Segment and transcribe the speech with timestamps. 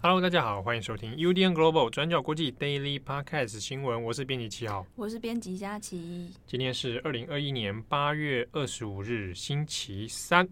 [0.00, 6.30] Hello，大家好，欢迎收听 UDN Global 转角国际 Daily Podcast 新闻，我是编辑七号，我是编辑佳琪。
[6.46, 10.48] 今天是二零二一年八月二十五日，星期三。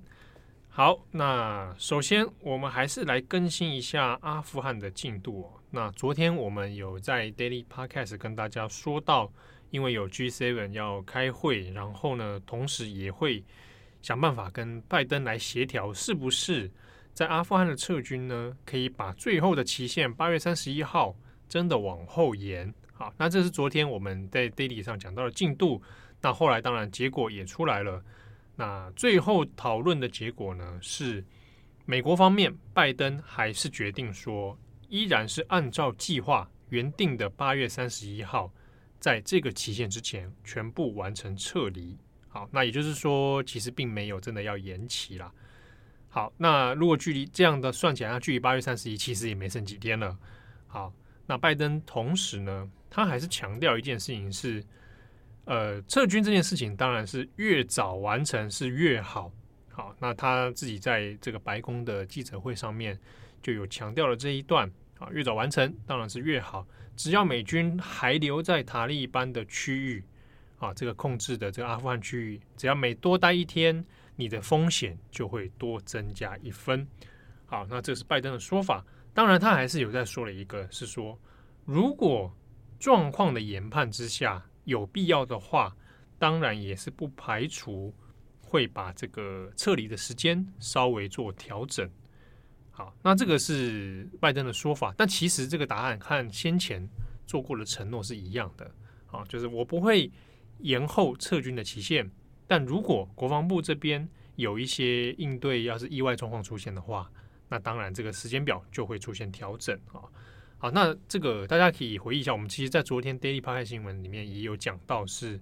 [0.69, 5.61] 好，那首先我们还是来更新一下阿富汗的进度哦。
[5.71, 9.33] 那昨天我们有在 Daily Podcast 跟大家说到，
[9.71, 13.45] 因为有 G7 要开会，然后呢，同时也会
[14.03, 16.69] 想办法跟拜登来协调，是不是？
[17.17, 21.17] 在阿富汗的撤军呢，可以把最后的期限八月三十一号
[21.49, 22.75] 真的往后延。
[22.93, 25.81] 好，那这是昨天我们在 Daily 上讲到的进度。
[26.21, 28.05] 那后来当然结果也出来了。
[28.55, 31.25] 那最后讨论的结果呢，是
[31.87, 34.59] 美国方面拜登还是决定说，
[34.91, 38.53] 依然是按照计划原定的八月三十一号，
[39.01, 41.97] 在这个期限之前全部完成撤离。
[42.29, 45.33] 好，那也就是说，其实并没有真的要延期啦。
[46.09, 50.17] 好，那如果距离这样的算起来，那距离八月三十一其实也没剩几天了。
[50.67, 50.91] 好，
[51.27, 54.65] 那拜登同时呢，他还是强调一件事情是，
[55.45, 59.31] 呃，撤军这件事情当然是越早完成是越好。
[59.71, 62.99] 好，那他自己在这个白宫的记者会上面
[63.43, 64.71] 就有强调了这一段。
[64.99, 70.03] 啊，越早完成当然是越好，只要美军还留在塔利班的区域，
[70.59, 73.85] 啊，这个控制的这个阿富汗区域，只要每多待一天。
[74.17, 76.87] 你的风险就会多增加一分。
[77.45, 78.85] 好，那这是拜登的说法。
[79.15, 81.19] 当然，他还是有在说了一个，是说
[81.65, 82.35] 如果
[82.79, 85.77] 状况的研判之下有必要的话，
[86.19, 87.95] 当然也是不排除
[88.41, 91.89] 会把这个撤离的时间稍微做调整。
[92.71, 94.93] 好，那这个是拜登的说法。
[94.97, 96.87] 但其实这个答案和先前
[97.27, 98.71] 做过的承诺是一样的。
[99.07, 100.11] 啊，就是我不会
[100.59, 102.11] 延后撤军的期限。
[102.47, 107.11] 但如果国防部这边有一些应对，要是意外状况出现的话，
[107.49, 110.03] 那当然这个时间表就会出现调整啊。
[110.59, 115.41] 好，那这个大家可以回忆一下，我们其实在昨天 Daily Podcast 新闻里面也有讲到，是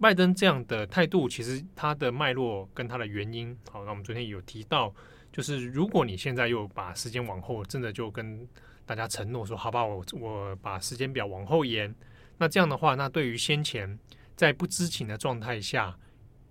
[0.00, 3.56] 拜登这样的态度，其实他的脉络跟他的原因。
[3.70, 4.94] 好，那我们昨天有提到，
[5.32, 8.46] 就是如果你现在又把时间往后，真的就跟
[8.86, 11.94] 大家承诺说，好吧，我我把时间表往后延，
[12.38, 13.98] 那这样的话，那对于先前
[14.36, 15.96] 在不知情的状态下。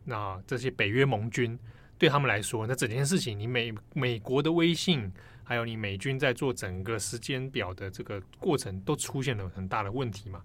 [0.04, 1.58] 那这些北约盟军
[1.98, 5.12] 对他们来说，那整件事情，你美美国的威信，
[5.44, 10.42] 还有你美军在做整个时间表的这个过程，都出现了很大的问题嘛。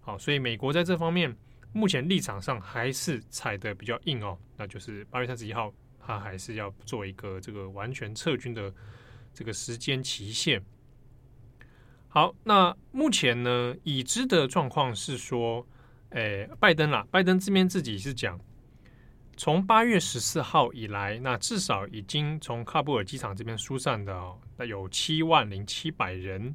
[0.00, 1.34] 好，所以美国在这方面
[1.72, 8.72] 目前立场上还是踩得比较硬哦，那就是八月三十一号，他还是要做一个这个完全撤军的
[9.32, 10.62] 这个时间期限。
[12.08, 15.66] 好，那目前呢，已知的状况是说，
[16.10, 18.40] 诶，拜登啦，拜登这边自己是讲。
[19.36, 26.54] 从八月十四号以来，那至少已经从喀布尔机场这边疏散的，那有七万零七百人。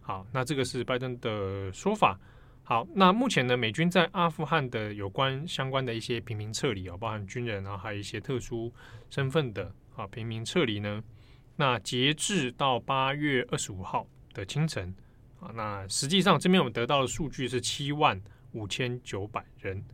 [0.00, 2.18] 好，那这个是拜登的说法。
[2.62, 8.72] 好，那目前呢，美军在阿富汗的有关相关的一些平民撤离哦，包含军人啊，还有一些特殊
[9.10, 11.04] 身份的啊平民撤离呢。
[11.56, 14.94] 那截至到八月二十五号的清晨
[15.40, 18.18] 啊，那实际上这边我们得到的数据是七万
[18.52, 19.84] 五千九百人。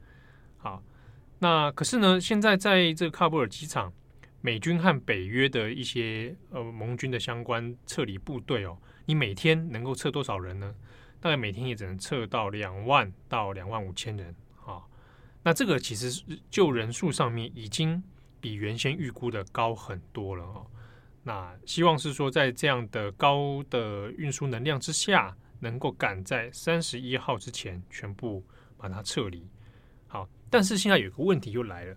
[1.41, 3.93] 那可是呢，现在在这个喀布尔机场，
[4.41, 10.75] 美军和北约的一些呃盟军的相关撤离部队哦，你每天能够撤多少人呢？
[11.19, 14.34] 大概每天也只能撤到两万到两万五千人
[14.65, 14.83] 啊、
[15.43, 18.03] 那这个其实就人数上面已经
[18.41, 20.67] 比原先预估的高很多了哦。
[21.22, 28.43] 那希望是说，在这样的高的运输能量之下，能够赶在三十一号之前全部
[28.78, 29.47] 把它撤离。
[30.50, 31.97] 但是现在有个问题又来了。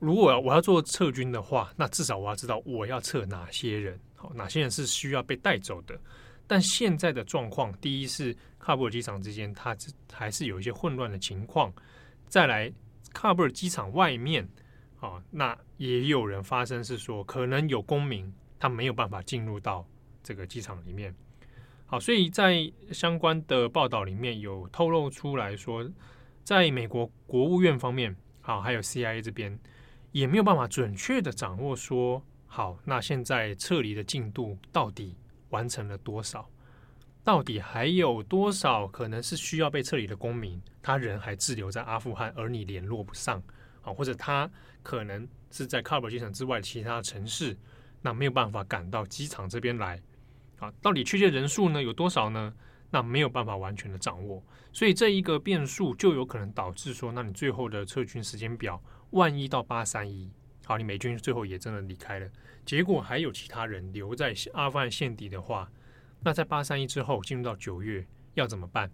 [0.00, 5.98] 如果我要做撤军的话，那至少我要知道我要撤哪些人，好，哪些人是需要被带走的。
[6.46, 9.76] 但现在的状况，第一是喀布尔机场之间，它
[10.12, 11.72] 还是有一些混乱的情况。
[12.28, 12.72] 再来，
[13.12, 14.48] 喀布尔机场外面，
[15.00, 19.84] 啊，那也有人发生是说，可能有公民他没有办法进入到
[20.22, 21.14] 这个机场里面。
[21.86, 25.88] 好，所以在相关的报道里面有透露出来说。
[26.48, 29.60] 在美国国务院方面，好，还有 CIA 这边
[30.12, 35.14] 也没有办法准确的掌握说，好，那现在撤离的进度到底
[35.50, 36.48] 完成了多少？
[37.22, 43.42] 到底还有多少可能是需要被撤离的公民，他人还滞留在阿富汗，而你联络不上，
[43.82, 44.50] 啊，或者他
[44.82, 47.54] 可能是在喀布尔机场之外其他城市，
[48.00, 50.00] 那没有办法赶到机场这边来，
[50.60, 52.54] 啊，到底确切人数呢有多少呢？
[52.90, 54.42] 那没有办法完全的掌握，
[54.72, 60.30] 所以这一个变数就有可能导致说，那你最后的撤军时间表，万一到八三一，
[60.64, 62.30] 好，你美军最后也真的离开了，
[62.64, 65.70] 结果还有其他人留在阿富汗现地的话，
[66.20, 68.90] 那在八三一之后进入到九月要怎么办？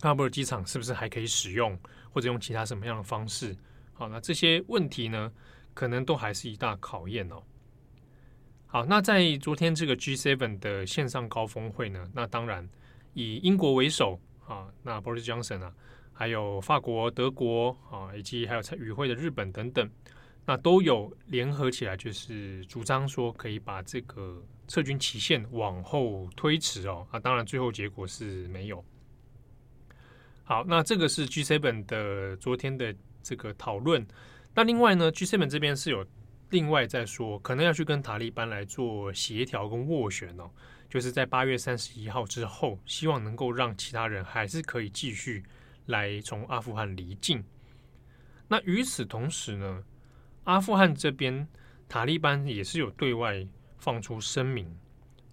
[0.00, 1.78] 喀布尔机场是不是还可以使用，
[2.10, 3.56] 或者用其他什么样的方式？
[3.92, 5.32] 好，那这些问题呢，
[5.74, 7.42] 可能都还是一大考验哦。
[8.66, 12.68] 好，那在昨天这个 G7 的线上高峰会呢，那当然
[13.14, 15.74] 以英国为首啊，那 Boris Johnson 啊，
[16.12, 19.90] 还有法国、德国啊，以及还有参与会的日本等等，
[20.44, 27.06] 那都有联合起来，就是主张说可以把这个撤军期限往后推迟哦。
[27.10, 28.84] 啊，当然最后结果是没有。
[30.44, 34.06] 好，那这个是 G7 的昨天的这个讨论。
[34.54, 36.06] 那另外呢，G7 这边是有。
[36.50, 40.50] 另外在说，可能要去跟塔利班来做协调跟斡旋哦，
[40.92, 45.42] 就是在八月三十一号之后，希望能够让其他人还是可以继续
[45.86, 47.42] 来从阿富汗离境。
[48.46, 49.82] 那与此同时呢，
[50.44, 51.48] 阿富汗这边
[51.88, 53.42] 塔利班也是有对外
[53.78, 54.66] 放出声明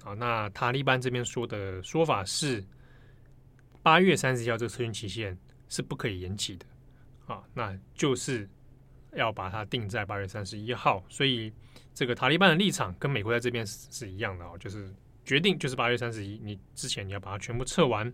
[0.05, 0.13] 啊。
[0.13, 2.63] 那塔利班这边说的说法是，
[3.83, 6.65] 八月三十一号这个撤军期限是不可以延期的
[7.27, 8.47] 啊，那就是。
[9.15, 11.51] 要把它定在八月三十一号，所以
[11.95, 14.93] 这个塔利班的立场跟美国在这边是是一样的哦，就是
[15.25, 18.11] 决定就是八月三十一，你之前你要把它全部撤完。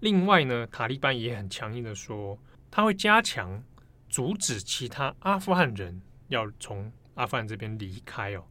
[0.00, 2.38] 另外呢，塔利班也很强硬的说，
[2.70, 3.62] 他会加强
[4.08, 8.44] 阻止其他阿富汗人要从阿富汗这边离开哦。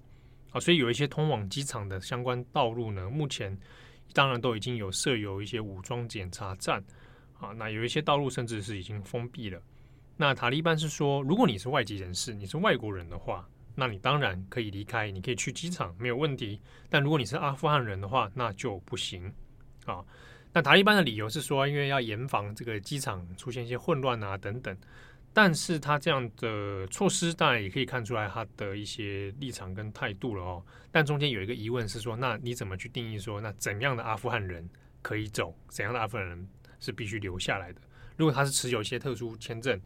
[0.51, 3.57] 啊，所以有一些通往机场的相关道路呢，目前
[4.13, 6.83] 当然都已经有设有一些武装检查站
[7.39, 9.61] 啊，那有一些道路甚至是已经封闭了。
[10.15, 13.47] 那塔利班是说，如果你是外籍人士，你是外国人的话，
[13.79, 16.59] 那你当然可以离开，你可以去机场没有问题。
[16.89, 19.31] 但如果你是阿富汗人的话，那就不行
[19.85, 20.03] 啊。
[20.51, 24.75] 那塔利班的理由是说，因为要严防这个机场出现一些混乱啊等等。
[25.31, 30.65] 但是他这样的措施，当然也可以看出来他的一些立场跟态度了哦。
[30.91, 34.67] 但中间有一个疑问是说，那你怎么去定义说，那怎样的阿富汗人
[35.03, 37.79] 可以走，怎样的阿富汗人是必须留下来的？
[38.15, 39.79] 如果他是持有一些特殊签证、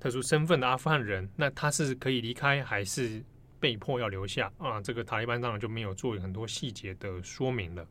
[0.00, 3.22] 特殊身份的阿富汗人，那他是可以离开还是
[3.58, 4.80] 被迫要留下啊？
[4.80, 7.86] 这个塔利班当然就没有做很多细节的说明了。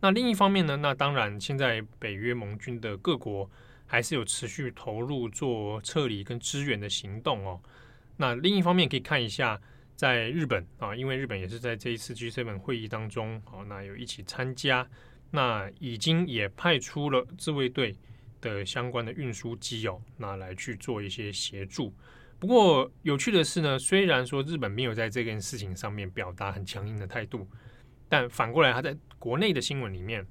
[0.00, 0.76] 那另一方面呢？
[0.76, 3.50] 那当然，现在北约盟军的各国
[3.86, 7.60] 还是有持续投入做撤离跟支援的行动哦。
[8.16, 9.60] 那另一方面可以看一下，
[9.96, 14.88] 在日本啊，因为日本也是在这一次 G7 会议当中，好，那有一起参加。
[15.30, 17.96] 那已经也派出了自卫队
[18.40, 21.94] 的相关的运输机哦，那来去做一些协助。
[22.40, 27.46] 不过有趣的是呢，虽然说日本没有在这件事情上面表达很强硬的态度，
[28.08, 30.26] 但反过来他在国内的新闻里面，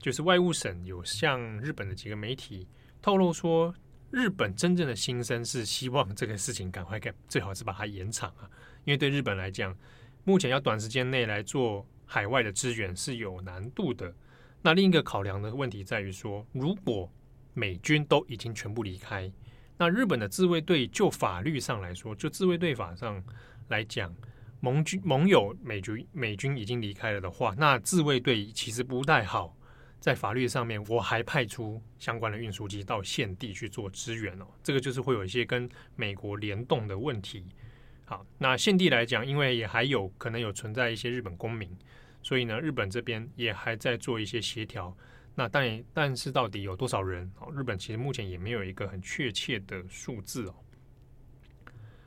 [0.00, 2.66] 就是外务省有向日本的几个媒体
[3.00, 3.72] 透露说，
[4.10, 8.50] 日本真正的心声是希望这个事情赶快改，最好是把它延长啊，
[8.84, 9.76] 因为对日本来讲，
[10.24, 14.12] 目前要短时间内来做海外的支援是有难度的。
[14.60, 17.08] 那另一个考量的问题在于说，如果
[17.52, 19.30] 美军都已经全部离开，
[19.76, 23.22] 那日本的自卫队就法律上来说，就自卫队法上
[23.68, 24.14] 来讲，
[24.60, 29.56] 盟军盟友美军美军已经离开了的话，那自卫队其实不太好，
[29.98, 37.44] 在法律上面我还派出相关的运输机到现地去做支援哦，这个就是会有一些跟美国联动的问题。
[38.04, 41.68] 好，那现地来讲，因为也还有可能有存在一些日本公民。
[42.22, 44.96] 所以呢，日本这边也还在做一些协调。
[45.34, 47.30] 那但但是到底有多少人？
[47.40, 50.54] 哦，日本其实目前也没有一个很确切的数字哦。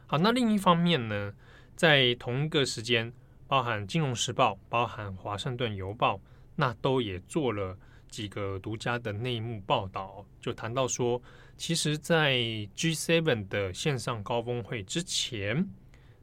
[0.05, 1.34] 好，那另一方面呢，
[1.75, 3.12] 在同一个时间，
[3.48, 6.15] 包含《金融时报》、包含《华盛顿邮报》，
[6.55, 7.77] 那都也做了
[8.10, 11.22] 几个独家的内幕报道，就谈到说，
[11.57, 12.36] 其实，在
[12.75, 15.67] G7 的线上高峰会之前，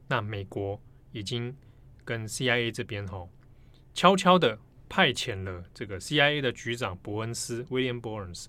[0.07, 0.81] 那美国
[1.11, 1.55] 已经
[2.03, 3.27] 跟 CIA 这边哈。
[3.93, 8.45] 悄悄的派遣了这个 CIA 的局长伯恩斯 （William Burns）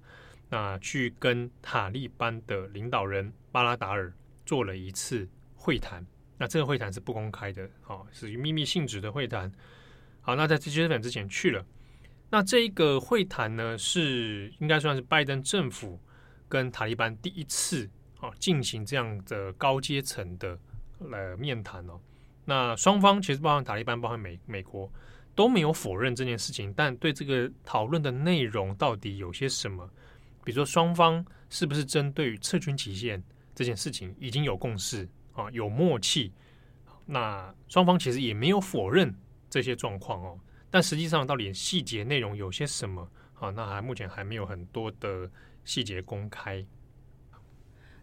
[0.49, 4.13] 那去跟塔利班的领导人巴拉达尔
[4.45, 6.07] 做了一次会谈。
[6.39, 9.51] 那这个会谈是不公开的，好，是秘密性质的会谈。
[10.21, 11.65] 好，那在这些日本之前去了。
[12.31, 15.99] 那这一个会谈呢，是应该算是拜登政府
[16.49, 17.89] 跟塔利班第一次
[18.21, 20.59] 啊进行这样的高阶层的
[21.11, 21.99] 呃面谈哦。
[22.45, 24.93] 那双方其实包含塔利班，包含美美国。
[25.37, 29.89] 都没有否认这件事情，但对这个讨论的内容到底有些什么？
[30.43, 33.23] 比如说双方是不是针对于撤军期限
[33.55, 36.33] 这件事情已经有共识啊，有默契？
[37.05, 39.15] 那双方其实也没有否认
[39.51, 40.41] 这些状况哦，
[40.71, 43.09] 但实际上到底细节内容有些什么？
[43.35, 45.31] 啊，那还目前还没有很多的
[45.65, 46.65] 细节公开。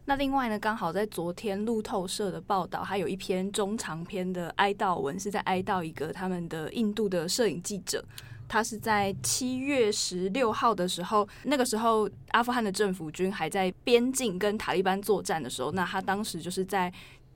[0.06, 8.04] 那另外呢，刚好在昨天路透社的报道，还有一篇中长篇的哀悼文，是在哀悼一个他们的印度的摄影记者。
[8.48, 16.92] 他是在七月十六号的时候，那个时候阿富汗的政府军还在边境跟塔利班作战的时候，那他当时就是在。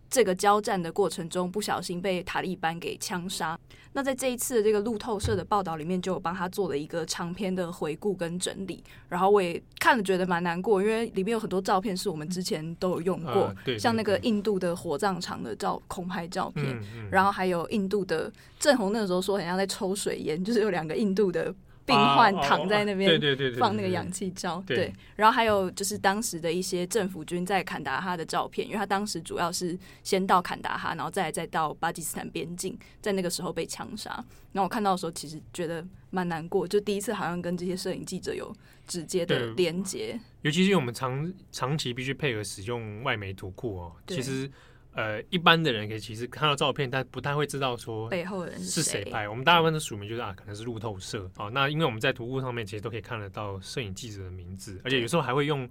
[0.09, 3.59] 这个交战的过程中，不小心被塔利班给枪杀。
[3.93, 8.83] 那在这一次的这个路透社的报道里面，就有帮他做了一个长篇的回顾跟整理。
[9.09, 21.53] 然后我也看了，觉得蛮难过，因为里面有很多照片是我们之前都有用过，呃、对对对，像那个印度的火葬场的照空拍照片，嗯嗯、然后还有印度的郑红那个时候说很像在抽水烟，就是有两个印度的。
[21.87, 24.61] 病患躺在那边，对对对放那个氧气罩。
[24.67, 34.11] 对，然后还有就是当时的一些政府军在坎达哈的照片，因为他当时主要是先到坎达哈，然后再再到巴基斯坦边境，在那个时候被枪杀。
[34.51, 38.53] 然后我看到的时候，其实觉得蛮难过，就第一次好像跟这些摄影记者有
[38.85, 40.19] 直接的连接。
[40.41, 44.51] 尤其是我们长长期必须配合使用外媒图库哦，其实。
[44.97, 49.29] 呃，一般的人可以其实看到照片，但不太会知道说背后人是谁拍。
[49.29, 51.49] 我们大部分的署名就是啊，可能是路透社啊。
[51.53, 55.69] 那因为我们在图库上面其实都可以看得到摄影记者的名字，而且有时候还会用。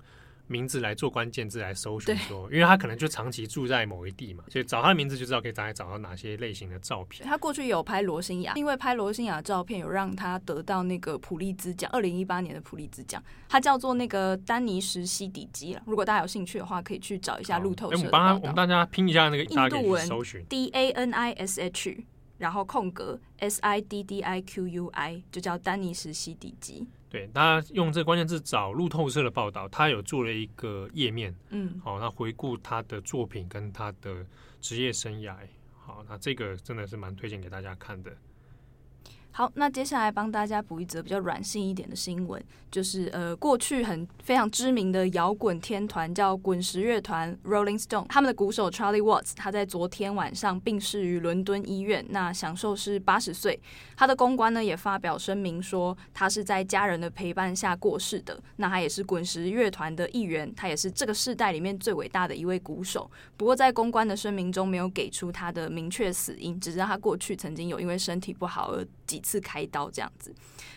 [0.49, 7.29] 名字来做关键字来搜寻，说，因为他可能就长期住在某一地嘛，所以找他的名字就知道可以大概找到哪些类型的照片。
[7.29, 13.23] 他过去有拍罗兴亚，因为拍罗兴亚的照片有让他得到那个普利兹奖，二零一八年的普利兹奖。
[13.49, 15.83] 他叫做那个丹尼什西底基了。
[15.87, 17.97] 如果大家有兴趣的话，可以去找一下路透社。
[17.97, 22.05] 我们帮他，我们大家拼一下那个印度文搜寻 D A N I S H，
[22.39, 26.87] 然后空格 S I D D I Q U I，就叫丹尼什西底基。
[27.09, 34.27] 对，大家用这个关键字找路透社的报道，他有做了一个页面，嗯，好，那回顾他的作品跟他的
[34.61, 35.37] 职业生涯，
[35.79, 38.11] 好，那这个真的是蛮推荐给大家看的。
[39.37, 53.61] 好，那接下来帮大家补一则比较软性一点的新闻，就是呃，过去很非常知名的摇滚天团叫滚石乐团 （Rolling Stone），他们的鼓手 Charlie Watts，他在昨天晚上病逝于伦敦医院，那享寿是八十岁。
[53.95, 58.43] 他的公关呢也发表声明说，他是在家人的陪伴下过世的。
[58.57, 63.11] 那他也是滚石乐团的一员，他也是这个世代里面最伟大的一位鼓手。
[63.37, 70.33] 不过在公关的声明中没有给出他的明确死因，只知道他过去曾经有因为身体不好而几次开刀这样子，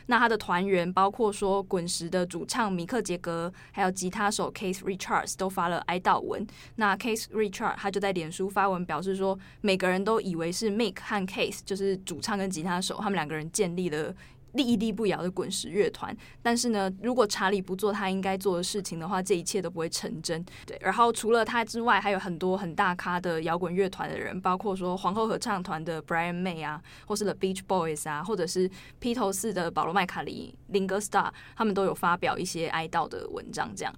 [0.07, 6.45] 那他的团员包括说滚石的主唱米克杰格，还有吉他手 Case Richards 都发了哀悼文。
[6.77, 14.15] 那 Case Richards 他就在脸书发文表示说，每个人都以为是 Mick 和 Case，就是主唱跟吉他手，他们两个人建立了。
[14.61, 20.43] 屹立不摇的滚石乐团，但是呢，如果查理不做他应该做的事情的话，这一切都不会成真。
[20.65, 33.93] 对，然后除了他之外，还有很多很大咖的摇滚乐团的人，包括说皇后合唱团的 Brian May 啊，或是 The Beach Boys 啊，或者是披头士的保罗麦卡里、林格 Star，他们都有发表一些哀悼的文章，这样。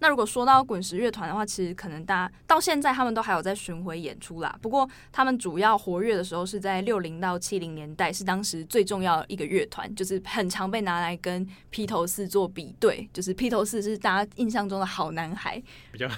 [0.00, 4.58] 那如果说到滚石乐团的话，其实可能大家到现在他们都还有在巡回演出啦。
[4.60, 13.08] 不过他们主要活跃的时候是在六零到七零年代，是当时最重要的一个乐团，就是很常被拿来跟披头四做比对。
[13.12, 16.08] 就是披头四是大家印象中的好男孩，比较。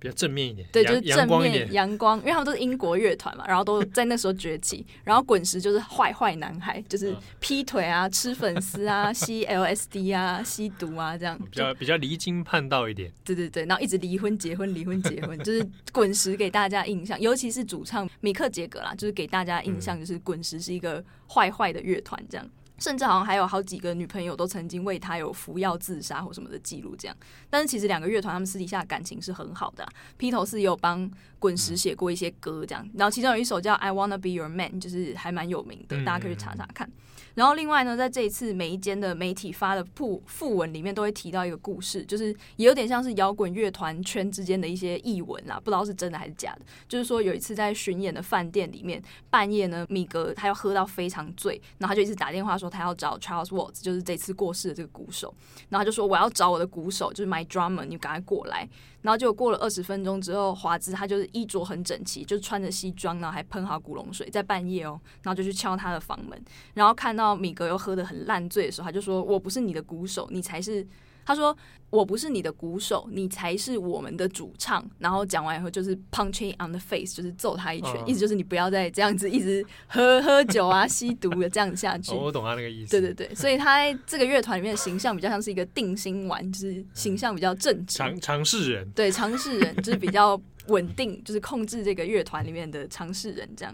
[0.00, 4.84] 比较正面一点，对，就是正面阳光，因为他们都是英国乐团嘛，然后都在那时候崛起。
[5.04, 13.12] 然后滚石就是坏坏男孩，就是劈腿啊、吃粉丝啊、 吸 LSD 啊、吸毒啊这样，比较比较离经叛道一点。
[13.22, 22.50] 对对对，然后一直离婚、结婚、离婚、结婚，就是滚石给大家印象，尤其是主唱米克杰格啦，就是给大家印象就是滚石是一个坏坏的乐团这样。
[22.80, 27.16] 甚至好像还有好几个女朋友都曾经为他有服药自杀或什么的记录，这样。
[27.48, 29.86] 但是其实两个乐团他们私底下感情是很好的。
[30.16, 31.08] 披头士也有帮
[31.38, 32.88] 滚石写过一些歌，这样。
[32.94, 36.90] 然后其中有一首叫《I Wanna Be Your Man》，就是还蛮有名的，大家可以去查查看。
[37.34, 46.62] 然后另外呢，在这一次每一间的媒体发的訃訃文里面，都会提到一个故事，就是也有点像是摇滚乐团圈之间的一些译文啦，不知道是真的还是假的。
[46.88, 55.34] 就是说有一次在巡演的饭店里面，半夜呢，米格他要喝到非常醉，然后他就一直打电话说他要找 Charles Watts，就是这次过世的这个鼓手，
[55.68, 58.68] 然后他就说我要找我的鼓手，就是 My Drummer，你赶快过来。
[59.02, 66.40] 然后就过了二十分钟之后，华子他就是衣着很整齐，就穿着西装，然后还喷好古龙水，在半夜哦，然后就去敲他的房门，
[66.74, 70.86] 然后看到米格又喝得很烂醉的时候，他就说：“我不是你的鼓手，你才是。”
[71.30, 71.56] 他说
[71.90, 82.12] ：“我不是你的鼓手，你才是我们的主唱。”然后讲完以后，就是 punch i on the face，就是揍他一拳，意思就是你不要再这样子一直喝喝酒啊、吸毒的这样子下去。
[82.12, 82.90] 我懂他那个意思。
[82.90, 88.90] 对对对，所以他在这个乐团里面的形象比较像是一个定心丸，就是形象比较正直、常常识人。
[88.90, 93.72] 对，常识人就是比较稳定，就是控制这个乐团里面的常识人这样。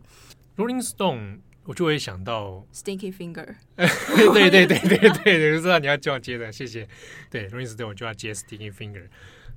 [0.56, 1.38] Rolling Stone。
[1.66, 6.88] 我就会想到 Stinky Finger，对对对对对，我知道你要叫我接的，谢谢。
[7.28, 9.08] 对，Rolling Stone 我就要接 Stinky Finger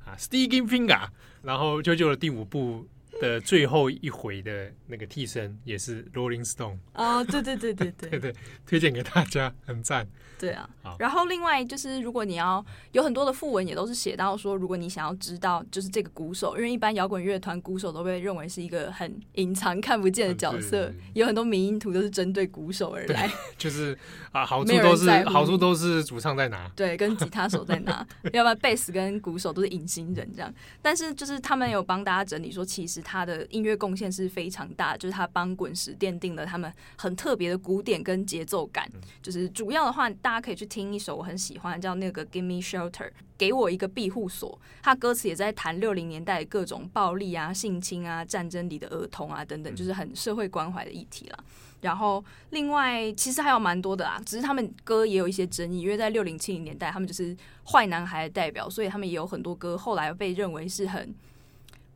[0.04, 1.08] 啊，Sticky Finger，
[1.44, 2.88] 然后 JoJo 的第五部
[3.22, 6.78] 的最后一回的那个替身也是 Rolling Stone。
[6.94, 8.10] 哦，对对对对对。
[8.10, 8.36] 对 对，
[8.66, 10.08] 推荐给大家，很赞。
[10.38, 23.98] 对啊，然后另外就是，如果你要有很多的副文，也都是写到说，如果你想要知道，就是这个鼓手，因为一般摇滚乐团鼓手都被认为是一个很隐藏、看不见的角色，有很多迷因图都是针对鼓手而来， 就是
[24.32, 30.54] 啊，好处都是好处都是主唱在哪，对，跟吉他手在哪， 要不然贝斯跟鼓手都是隐形人这样。
[30.82, 38.88] 但是就是他们有帮大家整理说，其实他的音乐贡献是非常大，就是他帮滚石奠定了他们很特别的鼓点跟节奏感，
[39.24, 40.08] 就是主要的话。
[40.22, 44.60] 大家可以去听一首我很喜欢，叫那个《Give Me Shelter》，给我一个庇护所。
[44.82, 51.44] 他歌词也在谈六零年代各种暴力啊、性侵啊、战争里的儿童啊等等，就是很社会关怀的议题了。
[51.82, 57.36] 然后另外其实还有蛮多的啊，只是他们歌也有一些争议，因为在六零七零年代他们就是
[57.72, 61.16] 坏男孩的代表，所以他们也有很多歌后来被认为是很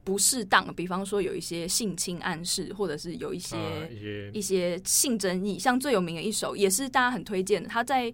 [0.03, 0.73] 不适当。
[0.73, 8.13] 比方说有一些性侵暗示，或者是有一些、呃、一些一些性争议，像最有名的一首也是大家很推荐的，他在。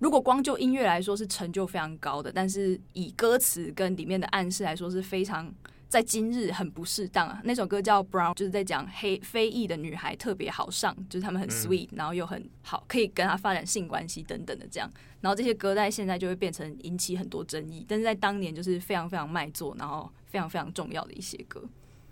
[0.00, 5.50] 如果光就音乐来说是成就非常高的，但是以歌词跟里面的暗示来说是非常
[5.88, 7.40] 在今日很不适当啊。
[7.44, 14.90] 那首歌叫《Brown》，就是在讲黑非裔的女孩特别好上，就是他们很 sweet，然后又很好，可以跟他发展性关系等等的这样。
[15.20, 21.62] 然后这些歌在现在就会变成引起很多争议，但是在当年就是非常非常卖座，然后非常非常重要的一些歌。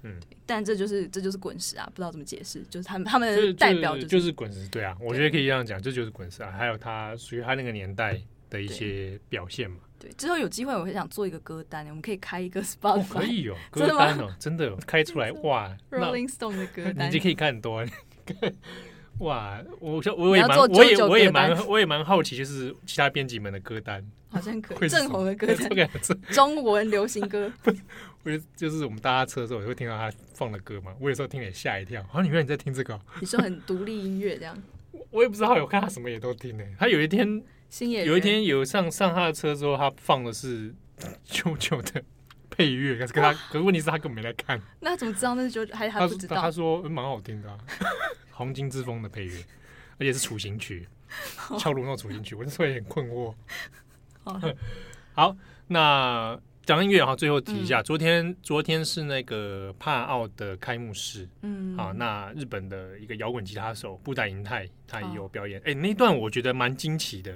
[0.05, 0.15] 嗯，
[0.47, 9.79] 但这就是这就是滚石啊，不知道怎么解释，就是他们他们的代表就是就是滚石，对啊，我觉得可以这样讲，这就是滚石啊，还有他属于他那个年代的一些表现嘛。
[9.99, 17.85] 对，之后有机会我会想做一个歌单，我们可以开一个 spot，哦，可以哦， 歌单哦，真的开出来哇，Rolling Stone 的歌 单，你就可以看很多。
[19.19, 25.89] 哇，我我也蛮我也我也蛮我也蛮好奇，就是其他编辑们的歌单，好像可以正红的歌单，
[26.33, 27.53] 中文流行歌。
[28.25, 30.95] 我就是我们搭车的时候，也会听到他放的歌嘛。
[31.01, 33.01] 我有时候听也吓一跳，好像你原来你在听这个？
[33.21, 34.57] 你说很独立音乐这样？
[35.11, 36.65] 我也不知道，有看他什么也都听呢。
[36.79, 37.43] 他有一天，
[38.05, 40.73] 有一天有上上他的车之后，他放的是
[41.27, 42.03] 啾啾的
[42.49, 44.61] 配乐，可是跟他，可是问题是他根本没来看。
[44.81, 45.75] 那他怎么知道那是啾啾？
[45.75, 46.41] 还还不知道？
[46.41, 47.59] 他说蛮好听的，啊，
[48.31, 49.37] 黄金之风的配乐，
[49.99, 50.87] 而且是处刑曲，
[51.59, 53.35] 敲锣那种处刑曲，我那时候也很困惑。
[54.23, 54.41] 好，
[55.15, 56.39] 好，那。
[56.65, 65.75] 讲音乐哈，最后提一下，嗯、昨天昨天是那个帕奥的开幕式，嗯，啊，那日本的一个摇滚吉他手布袋银太他也有表演，哎、哦。
[65.75, 67.33] 欸，那段我觉得蛮惊奇的，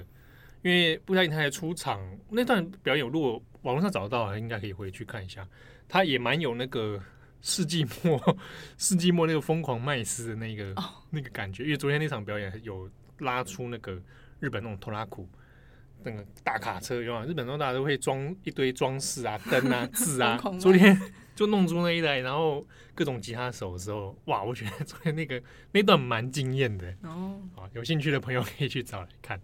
[0.61, 5.45] 因为布袋银太的出场那段表演，如果网络上找得到，应该可以回去看一下，
[5.89, 6.97] 他也蛮有那个
[7.41, 8.37] 世纪末
[8.77, 14.01] 世纪末那个疯狂麦斯的那个、哦、那个感觉，因为昨天那场表演有拉出那个
[14.39, 15.27] 日本那种拖拉库。
[16.09, 20.37] 那个大卡车，有啊，日本东大都会装一堆装饰啊、灯啊、字啊。
[20.59, 20.97] 昨天
[21.35, 22.65] 就弄出那一台，然后
[22.95, 25.41] 各种吉他手的时候，哇，我觉得昨天那个
[25.73, 27.41] 那段蛮惊艳的哦。
[27.53, 29.39] 好，有兴趣的朋友可以去找来看。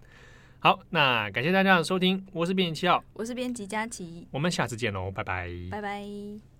[0.59, 6.52] 好，那感谢大家的收听，我是编辑七号，我是编辑佳琪，我们下次见喽，拜拜，拜拜。